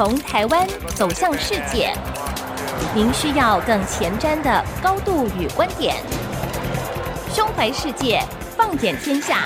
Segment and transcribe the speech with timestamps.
[0.00, 1.92] 从台湾走向世界，
[2.94, 5.94] 您需要更前瞻的高度与观点。
[7.30, 8.24] 胸怀世界，
[8.56, 9.44] 放眼天下，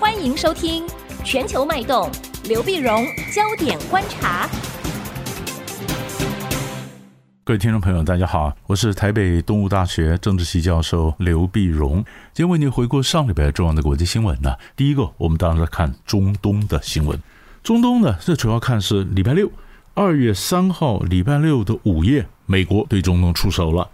[0.00, 0.88] 欢迎收听
[1.22, 2.10] 《全球脉动》，
[2.48, 3.04] 刘碧荣
[3.34, 4.48] 焦点观察。
[7.44, 11.96] 各位听众朋友，大家好，我是台北东吴大学政治系教授刘碧荣，
[12.32, 14.54] 今天为您回顾上礼拜重要的国际新闻呢。
[14.74, 17.20] 第一个，我们当然来看中东的新闻。
[17.62, 19.50] 中东呢，这主要看是礼拜六，
[19.98, 23.88] 二月三号，礼拜六的午夜，美国对中东出手了。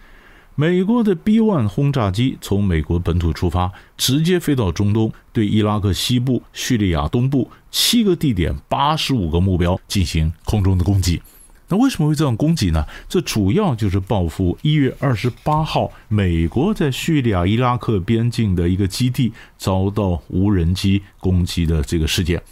[0.57, 11.23] 美国的 B-1 轰炸机从美国本土出发，直接飞到中东，对伊拉克西部、叙利亚东部七个地点、八十五个目标进行空中的攻击。
[11.69, 12.85] 那为什么会这样攻击呢？
[13.09, 22.43] 这主要就是报复一月二十八号美国在叙利亚伊拉克边境的一个基地遭到无人机攻击的这个事件。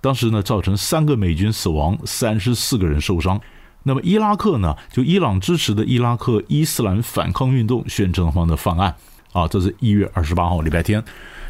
[0.00, 3.40] 当时呢，造成三个美军死亡，三十四个人受伤。
[3.82, 8.94] 那么伊拉克呢，就伊朗支持的伊拉克伊斯兰反抗运动宣称方的犯案
[9.32, 11.02] 啊，这是一月二十八号礼拜天，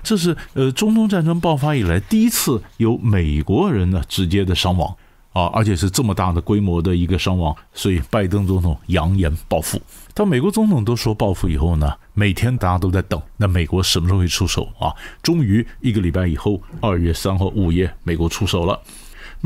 [0.02, 4.94] 这是呃中东战争爆发以来第一次有美国人呢直接的伤亡。
[5.36, 9.78] 啊，而且是这么大的规模的一个伤亡，所以拜登总统扬言报复。
[10.14, 14.94] 当美国总统都说报复以后呢，每天大家都在等，那美国什么时候会出手啊？
[15.22, 18.80] 终于一个礼拜以后，二月三号午夜，美国出手了。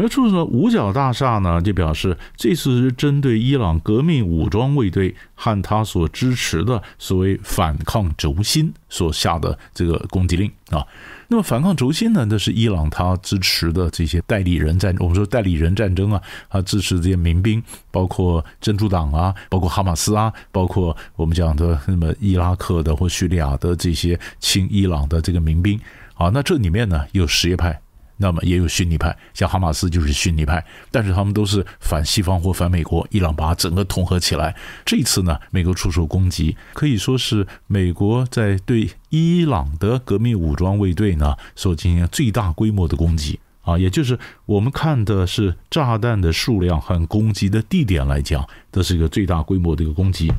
[0.01, 10.83] 美国出手了，五角大厦呢就表示，这次是针对伊朗革命武装卫队和他所支持的所谓反抗轴心所下的这个攻击令啊。
[11.29, 12.27] 那么反抗轴心呢？
[12.31, 25.79] 那是伊朗他支持的这些代理人战，我们说代理人战争啊，他支持这些民兵，包括真主党啊，包括哈马斯啊，包括我们讲的那么伊拉克的或叙利亚的这些亲伊朗的这个民兵
[26.15, 27.79] 啊，那这里面呢有什叶派。
[28.21, 33.07] 那么也有逊尼派，像哈马斯就是逊尼派，但是他们都是反西方或反美国。
[33.11, 34.55] 伊朗把整个统合起来。
[34.85, 50.31] 这次呢，美国出手攻击，可以说是美国在对伊朗的革命武装卫队呢所进行最大规模的攻击啊，也就是我们看的是炸弹的数量和攻击的地点来讲，这是一个最大规模的一个攻击。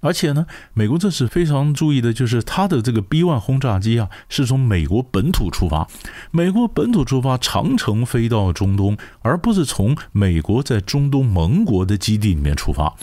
[0.00, 5.88] 而且呢，美国这次非常注意的就是它的这个 B-1 轰炸机啊，是从美国本土出发，
[6.30, 12.94] 美国本土出发，长程飞到中东，而不是从美国在中东盟国的基地里面出发。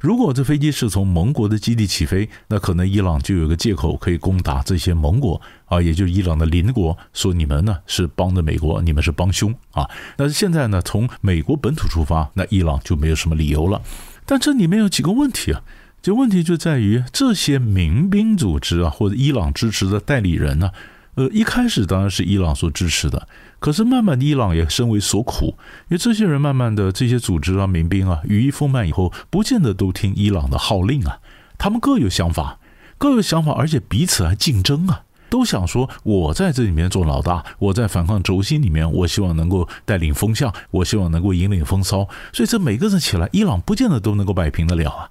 [0.00, 9.88] 如果这飞机是从盟国的基地起飞，那可能伊朗就有个借口可以攻打这些盟国啊，也就是伊朗的邻国，说你们呢是帮着美国，你们是帮凶啊。
[10.16, 13.80] 但是现在呢，从美国本土出发，那伊朗就没有什么理由了。
[14.26, 15.62] 但这里面有几个问题啊。
[16.02, 20.70] 这问题就在于这些民兵组织啊，或者伊朗支持的代理人呢，
[21.16, 23.28] 呃，一开始当然是伊朗所支持的，
[23.58, 25.56] 可是慢慢的伊朗也深为所苦，
[25.88, 31.18] 因为这些人慢慢的这些组织啊、民兵啊，羽翼丰满以后，不见得都听伊朗的号令啊，
[31.58, 32.58] 他们各有想法，
[32.96, 45.10] 各有想法，而且彼此还竞争啊，都想说我在这里面做老大，我在反抗轴心里面，我希望能够带领风向，我希望能够引领风骚，所以这每个人起来，伊朗不见得都能够摆平得了啊。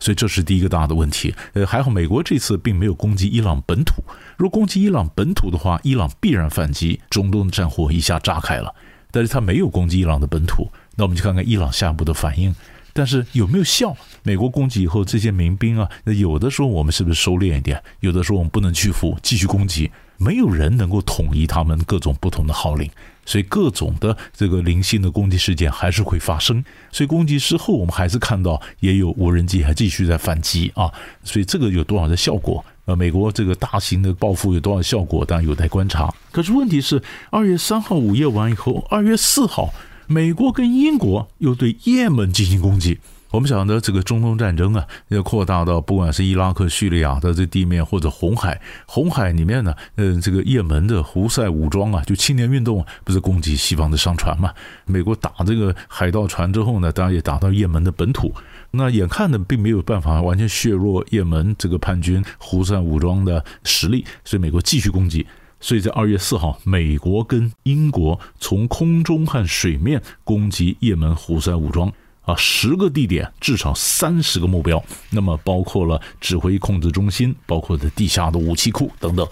[0.00, 1.32] 所以这是第一个大的问题。
[1.52, 4.02] 呃，还好美国这次并没有攻击伊朗本土。
[4.36, 8.74] 如果攻击伊朗本土的话，伊朗必然反击，中东的战火一下炸开了。
[9.12, 12.54] 但是他没有攻击伊朗的本土，那我们就看看伊朗下一步的反应。
[12.92, 13.96] 但是有没有效？
[14.22, 17.82] 美国攻击以后，这些民兵啊，那有的时候我们是不是收敛一点？
[18.00, 19.90] 有的时候我们不能屈服，继续攻击。
[20.16, 22.90] 没有人能够统一他们各种不同的号令，
[23.24, 26.62] 所以各种的这个零星的攻击事件还是会发生。
[26.92, 30.92] 所以攻击之后，我们还是看到也有无人机还继续在反击啊。
[31.24, 32.62] 所以这个有多少的效果？
[32.84, 35.24] 呃，美国这个大型的报复有多少效果？
[35.24, 36.12] 当然有待观察。
[36.30, 39.72] 可是问题是，二月三号午夜完以后，二月四号，
[40.12, 42.98] 美国跟英国又对也门进行攻击。
[43.30, 54.52] 我们讲的这个中东战争啊，要扩大到不管是伊拉克、叙利亚的这地面，或者红海，红海里面呢，嗯，这个也门的胡塞武装啊，就青年运动啊，不是攻击西方的商船嘛？
[54.84, 58.34] 美国打这个海盗船之后呢，当然也打到也门的本土。
[58.72, 65.24] 那眼看呢，并没有办法完全削弱也门这个叛军胡塞武装的实力，所以美国继续攻击。
[65.60, 71.92] 所以在二月四号，美国跟英国从空中和水面攻击也门胡塞武装。
[72.22, 74.80] 啊，十个地点，至少三十个目标，
[75.10, 79.26] 那么包括了指挥控制中心，包括的地下的武器库等等，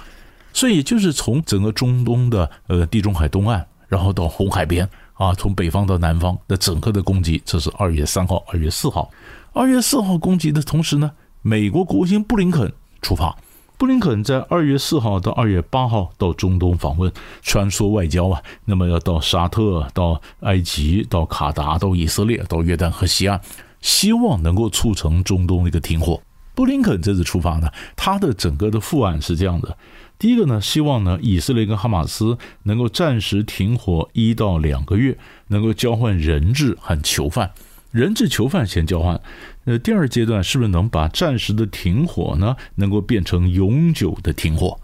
[0.54, 9.08] 所以也就是从整个中东的呃地中海东岸，然后到红海边啊，从北方到南方的整个的攻击，这是二月三号、二月四号。
[9.52, 12.72] 二月四号攻击的同时呢，美国国务卿布林肯
[13.02, 13.36] 出发，
[13.78, 23.40] 布林肯在二月四号到二月八号到中东访问，穿梭外交啊，那么要到沙特、到埃及、到卡达、到以色列、到约旦河西岸，
[23.80, 26.20] 希望能够促成中东的一个停火。
[26.56, 29.78] 布林肯这次出发呢，他的整个的副案是这样的：
[30.18, 35.16] 第一个呢，希望呢以色列跟哈马斯能够暂时停火一到两个月，
[35.46, 37.52] 能够交换人质和囚犯。
[37.90, 39.20] 人质囚犯先交换，
[39.64, 44.78] 呃，第二阶段是不是能把暂时的停火呢，能够变成永久的停火？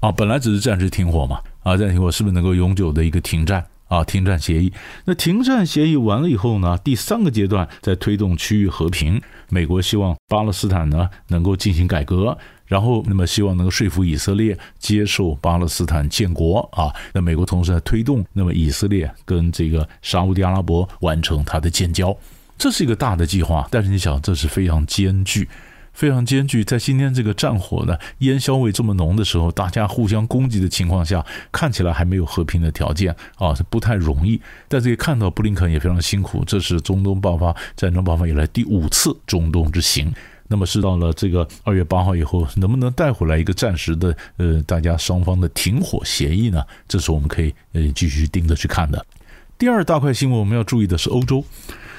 [0.00, 3.64] 啊，本来只是暂时停火嘛，啊，暂停火是不是能够永久的一个停战？
[3.86, 4.72] 啊，停战协议。
[5.04, 9.20] 那停战协议完了以后呢，第三个阶段在推动区域和平。
[9.48, 16.94] 美国希望巴勒斯坦呢能够进行改革，然后那么希望能够说服以色列接受巴勒斯坦建国啊。
[17.12, 22.16] 那美国同时在推动，那么以色列跟这个沙乌地阿拉伯完成它的建交。
[22.60, 25.48] 这是一个大的计划，但是你想，这是非常艰巨，
[25.94, 26.62] 非常艰巨。
[26.62, 34.38] 在今天这个战火呢，烟硝味这么浓的时候，大家互相攻击的情况下，看起来还没有和平的条件啊，是不太容易。
[34.68, 36.44] 但是也看到，布林肯也非常辛苦。
[36.44, 40.12] 这是中东爆发战争爆发以来第五次中东之行。
[40.46, 46.62] 那么是到了这个二月八号以后，能不能带回来一个暂时的呃，大家双方的停火协议呢？
[46.86, 49.02] 这是我们可以呃继续盯着去看的。
[49.56, 51.42] 第二大块新闻，我们要注意的是欧洲。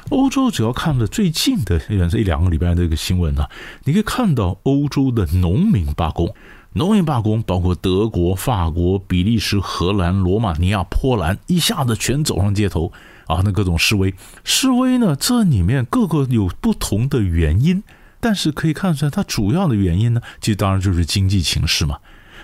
[0.09, 3.45] 欧洲只要看了最近的这一两个礼拜的这个新闻呢，
[3.86, 6.33] 你可以看到欧洲的农民罢工，
[6.74, 12.92] 农民罢工包括德国、法国、比利时、荷兰、罗马尼亚、波兰，一下子全走上街头
[13.27, 14.13] 啊，那各种示威，
[14.44, 17.83] 示威呢，这里面各个有不同的原因，
[18.19, 22.00] 但是可以看出来，它主要的原因呢，其实当然就是经济情势嘛。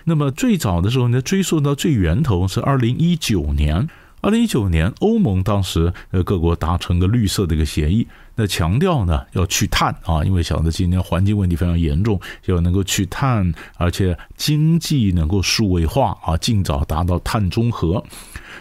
[0.06, 3.90] 那么最早的时候呢，追溯到最源头是二零一九年。
[4.28, 18.04] 二零一九年，欧盟当时呃各国达成个绿色的一个协议，那强调呢要去碳啊，因为晓得今年环境问题非常严重，要能够去碳，而且经济能够数位化啊，尽早达到碳中和。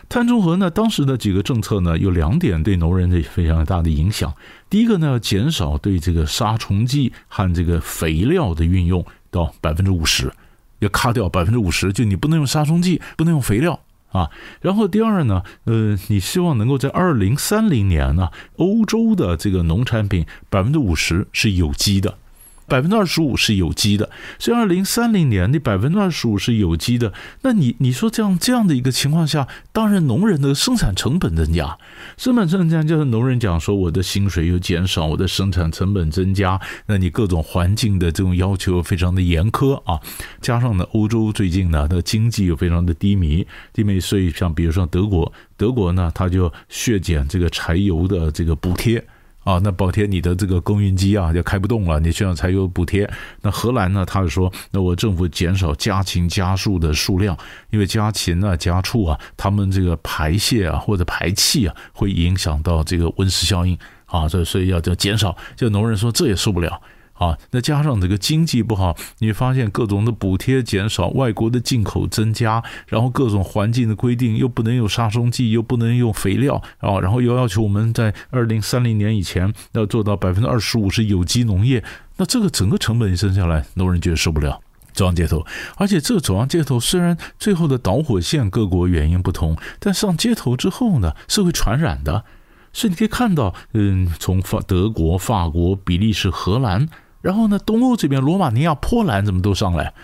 [0.08, 4.32] 碳中和呢，当时的几个政策呢有两点对农人的非常大的影响。
[4.70, 10.32] 第一个呢，要减少对这个杀虫剂和这个肥料的运用到百分之五十，
[10.78, 13.80] 要卡掉百分之五十，就你不能用杀虫剂，不能用肥料。
[14.12, 14.30] 啊，
[14.60, 22.18] 然后第二呢，呃，你希望能够在二零三零年呢，欧洲的这个农产品百分之五十是有机的。
[22.66, 27.12] 百分之二十五是有机的，所以二零三零年那百分之二十五是有机的。
[27.42, 31.78] 那你你说这样这样的一个情况下，当然农人的生产成本增加，
[32.16, 40.00] 生产成本增加就是农人讲说我的薪水又减少，我的生产成本增加，那你各种环境的这种要求非常的严苛啊，
[40.40, 49.04] 加上呢欧洲最近呢的经济又非常的低迷，低迷，所以像比如说德国，德国呢它就削减这个柴油的这个补贴。
[49.46, 53.08] 啊，那宝天，你的这个供应机啊，就开不动了，你需要柴油补贴。
[53.42, 57.38] 那荷兰呢，他就说，那我政府减少家禽家畜的数量，
[57.70, 65.36] 因为家禽啊、家畜啊，他们这个排泄啊或者排气啊，会影响到这个温室效应啊，所以所以要要减少。
[65.54, 66.82] 就农人说，这也受不了。
[67.18, 81.82] 啊，那加上这个经济不好，你发现各种的补贴减少，外国的进口增加，然后各种环境的规定又不能用杀虫剂，又不能用肥料，啊，然后又要求我们在二零三零年以前要做到百分之二十五是有机农业，
[82.18, 84.60] 那这个整个成本一升下来，农人觉得受不了，
[84.92, 85.46] 走上街头。
[85.76, 92.24] 而且这走上街头，虽然最后的导火线各国原因不同，但上街头之后呢，是会传染的。
[92.74, 96.86] 所以你可以看到，嗯，从法德国、法国、比利时、荷兰。
[97.20, 99.94] 然后呢，东欧这边，罗马尼亚、波兰怎么都上来？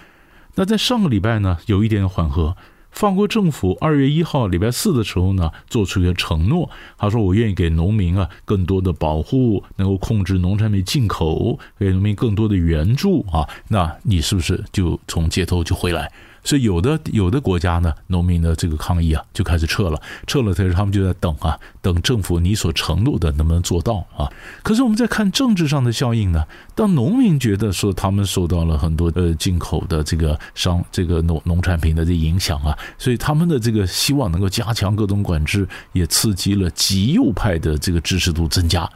[0.54, 2.56] 那在上个礼拜呢，有一点缓和。
[2.90, 16.12] 法国政府二月一号礼拜四的时候呢，做出一个承诺，他说：“我愿意给农民啊更多的保护，能够控制农产品进口，给农民更多的援助啊。”那你是不是就从街头就回来？
[16.44, 24.30] 所以有的有的国家呢，农民的这个抗议啊，就开始撤了，撤了，可是他们就在等啊，等政府你所承诺的能不能做到啊？
[24.62, 26.44] 可是我们在看政治上的效应呢，
[26.74, 38.90] 当农民觉得说他们受到了很多呃进口的这个商这个农农产品的这影响啊，所以他们的这个希望能够加强各种管制，也刺激了极右派的这个支持度增加，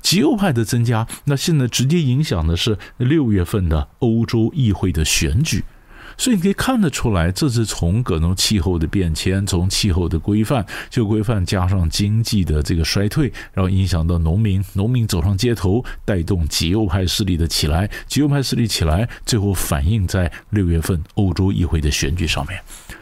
[0.00, 5.64] 极右派的增加，那现在直接影响的是六月份的欧洲议会的选举。
[6.16, 22.60] 所以你可以看得出来，这是从各种气候的变迁，从气候的规范，就规范加上经济的这个衰退，然后影响到农民，农民走上街头，带动极右派势力的起来，极右派势力起来，最后反映在六月份欧洲议会的选举上面。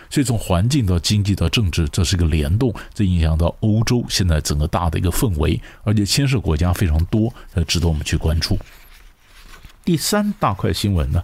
[0.09, 8.59] 所以从环境到经济到政治，这是个联动，这影响到欧洲现在整个大的一个氛围，而且牵涉国家非常多，呃，值得我们去关注。
[9.85, 11.23] 第三大块新闻呢？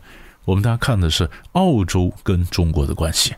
[0.49, 3.35] 我们大家看的是澳洲跟中国的关系。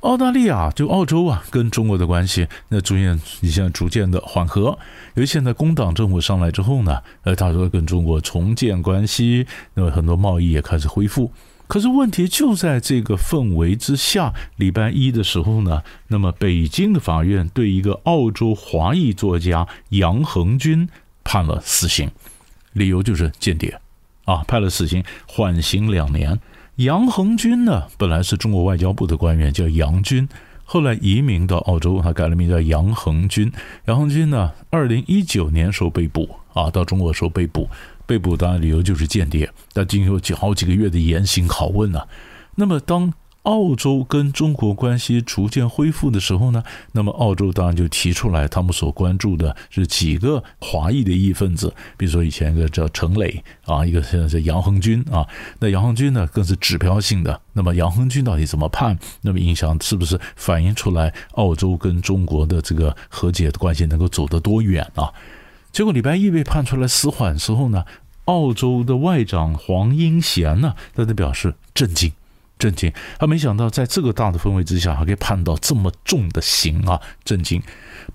[0.00, 4.76] 澳大利亚就澳洲啊，跟中国的关系那逐渐你现在逐渐的缓和。
[5.14, 11.30] 由于现在工党政府上来之后呢，呃，他说跟中国重建关系，那么很多贸易也开始恢复。
[11.68, 20.88] 可是问题就在这个氛围之下，礼拜一的时候呢，那么北京的法院对一个澳洲华裔作家杨恒军
[21.22, 22.10] 判了死刑，
[22.72, 23.80] 理由就是间谍，
[24.26, 26.38] 啊，判了死刑，缓刑两年。
[26.76, 30.28] 杨恒军呢，本来是中国外交部的官员，叫杨军，
[30.64, 33.50] 后来移民到澳洲，他改了名叫杨恒军。
[33.86, 37.66] 杨恒军呢，二零一九年时候被捕啊，到中国的时候被捕，
[38.04, 42.02] 被捕当然理由就是间谍，但经过几好几个月的严刑拷问呢、
[42.56, 43.14] 那么当。
[43.46, 55.24] 澳洲跟中国关系逐渐恢复的时候呢，那么澳洲当然就提出来，他们所关注的是几个华裔的异分子，比如说以前一个叫程磊啊，一个现在叫杨恒军啊，
[55.60, 57.40] 那杨恒军呢更是指标性的。
[57.52, 58.98] 那么杨恒军到底怎么判？
[59.20, 65.12] 那么影响是不是反映出来澳洲跟中国的这个和解的关系能够走得多远啊？
[65.70, 67.84] 结果礼拜一被判出来死缓之后呢，
[68.24, 72.10] 澳洲的外长黄英贤呢，他就表示震惊。
[72.58, 72.92] 震惊！
[73.18, 77.00] 他没想到在这个大的氛围之下，还可以判到这么重的刑啊！
[77.24, 77.62] 震惊！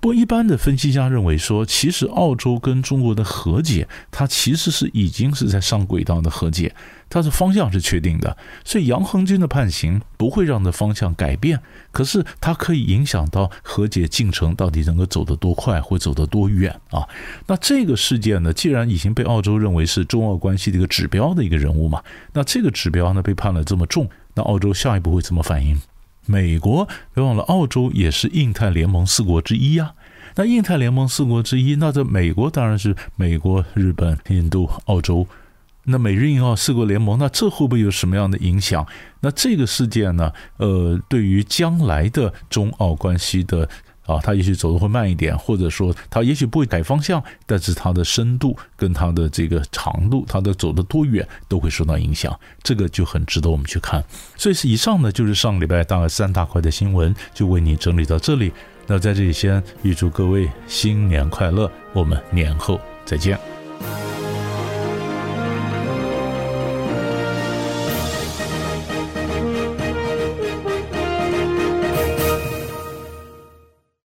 [0.00, 6.74] 不过，一般的分析家认为说，其实澳洲跟中国的和解，它其实是已经是在上轨道的和解，
[7.08, 8.36] 它是方向是确定的。
[8.64, 11.58] 所以，杨恒军的判刑不会让的方向改变，
[11.90, 17.08] 可是它可以影响到和解进程到底能够走得多快，会走得多远啊？
[17.48, 22.00] 那这个事件呢，既然已经被澳洲认为是中澳关系的一个指标的一个人物嘛，
[22.34, 24.08] 那这个指标呢被判了这么重。
[24.34, 25.82] 那澳洲下一步会怎么反应？
[26.26, 29.94] 美国别忘了，澳洲也是印太联盟四国之一呀。
[30.36, 35.26] 那印太联盟四国之一，那这美国当然是美国、日本、印度、澳洲。
[35.84, 38.86] 那美日印澳四国联盟，那这会不会有什么样的影响？
[39.20, 40.32] 那这个事件呢？
[40.56, 43.68] 呃，对于将来的中澳关系的。
[44.04, 54.02] 啊，它也许走得会慢一点，或者说它也许不会改方向，但是它的深度跟它的这个长度，它的走得多远都会受到影响，这个就很值得我们去看。
[54.36, 58.52] 所以是以上呢，就是上礼拜大概三大块的新闻，就为你整理到这里。
[58.88, 63.61] 那在这里先预祝各位新年快乐，我们年后再见。